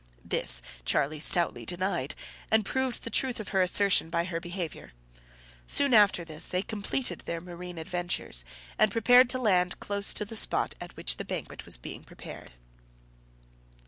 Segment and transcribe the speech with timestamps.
[0.25, 2.15] This Charlie stoutly denied,
[2.49, 4.93] and proved the truth of her assertion by her behaviour.
[5.67, 8.43] Soon after this they completed their marine adventures,
[8.79, 12.53] and prepared to land close to the spot at which the banquet was prepared.